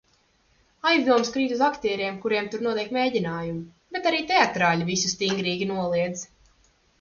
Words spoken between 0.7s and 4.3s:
Aizdomas krīt uz aktieriem, kuriem tur notiek mēģinājumi, bet arī